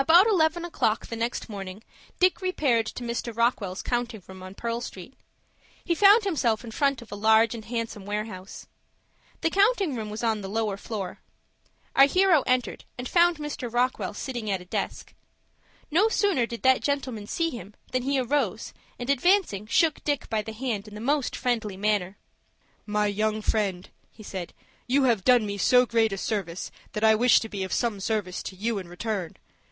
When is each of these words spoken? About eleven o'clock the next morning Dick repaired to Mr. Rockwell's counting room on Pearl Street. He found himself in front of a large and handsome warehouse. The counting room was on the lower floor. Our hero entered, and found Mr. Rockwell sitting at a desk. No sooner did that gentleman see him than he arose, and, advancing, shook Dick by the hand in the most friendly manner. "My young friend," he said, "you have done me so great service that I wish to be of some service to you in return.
About 0.00 0.26
eleven 0.26 0.64
o'clock 0.64 1.08
the 1.08 1.14
next 1.14 1.50
morning 1.50 1.84
Dick 2.18 2.40
repaired 2.40 2.86
to 2.86 3.04
Mr. 3.04 3.36
Rockwell's 3.36 3.82
counting 3.82 4.22
room 4.26 4.42
on 4.42 4.54
Pearl 4.54 4.80
Street. 4.80 5.12
He 5.84 5.94
found 5.94 6.24
himself 6.24 6.64
in 6.64 6.70
front 6.70 7.02
of 7.02 7.12
a 7.12 7.16
large 7.16 7.54
and 7.54 7.66
handsome 7.66 8.06
warehouse. 8.06 8.66
The 9.42 9.50
counting 9.50 9.94
room 9.94 10.08
was 10.08 10.24
on 10.24 10.40
the 10.40 10.48
lower 10.48 10.78
floor. 10.78 11.20
Our 11.94 12.06
hero 12.06 12.42
entered, 12.46 12.86
and 12.96 13.06
found 13.06 13.36
Mr. 13.36 13.70
Rockwell 13.70 14.14
sitting 14.14 14.50
at 14.50 14.62
a 14.62 14.64
desk. 14.64 15.12
No 15.90 16.08
sooner 16.08 16.46
did 16.46 16.62
that 16.62 16.80
gentleman 16.80 17.26
see 17.26 17.50
him 17.50 17.74
than 17.92 18.02
he 18.02 18.18
arose, 18.18 18.72
and, 18.98 19.10
advancing, 19.10 19.66
shook 19.66 20.02
Dick 20.02 20.30
by 20.30 20.40
the 20.40 20.54
hand 20.54 20.88
in 20.88 20.94
the 20.94 21.00
most 21.02 21.36
friendly 21.36 21.76
manner. 21.76 22.16
"My 22.86 23.06
young 23.06 23.42
friend," 23.42 23.90
he 24.10 24.22
said, 24.22 24.54
"you 24.86 25.02
have 25.04 25.24
done 25.24 25.44
me 25.44 25.58
so 25.58 25.84
great 25.84 26.18
service 26.18 26.70
that 26.94 27.04
I 27.04 27.14
wish 27.14 27.38
to 27.40 27.50
be 27.50 27.62
of 27.64 27.72
some 27.72 28.00
service 28.00 28.42
to 28.44 28.56
you 28.56 28.78
in 28.78 28.88
return. 28.88 29.36